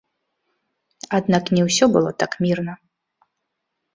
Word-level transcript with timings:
Аднак 1.17 1.51
не 1.57 1.61
ўсё 1.67 1.85
было 1.97 2.09
так 2.23 2.31
мірна. 2.45 2.73